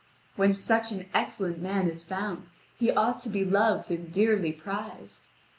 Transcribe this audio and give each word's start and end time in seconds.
When 0.35 0.55
such 0.55 0.91
an 0.91 1.05
excellent 1.13 1.59
man 1.61 1.87
is 1.87 2.03
found 2.03 2.45
he 2.75 2.89
ought 2.89 3.19
to 3.19 3.29
be 3.29 3.45
loved 3.45 3.91
and 3.91 4.11
dearly 4.11 4.51
prized. 4.51 5.25